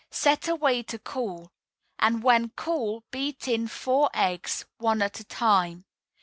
[0.09, 1.51] Set away to cool;
[1.99, 5.85] and when cool, beat in four eggs, one at a time.